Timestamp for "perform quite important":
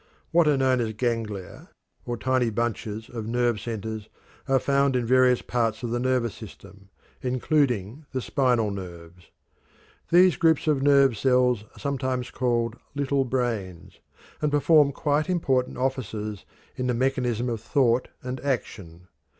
14.51-15.77